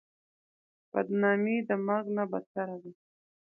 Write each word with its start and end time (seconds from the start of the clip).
بدنامي 0.93 1.57
د 1.67 1.69
مرګ 1.87 2.05
نه 2.17 2.23
بدتره 2.31 2.77
ده. 2.83 2.91